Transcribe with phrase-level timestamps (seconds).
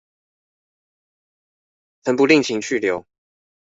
[2.01, 3.05] 曾不吝情去留